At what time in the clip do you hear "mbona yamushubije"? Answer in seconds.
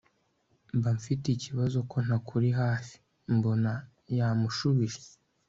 3.35-4.99